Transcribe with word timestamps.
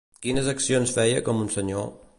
Quines 0.21 0.47
acciones 0.53 0.95
feia 0.97 1.23
com 1.29 1.45
un 1.47 1.55
senyor? 1.59 1.91